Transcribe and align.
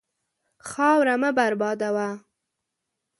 خاوره 0.69 1.15
مه 1.21 1.29
بربادوه. 1.37 2.09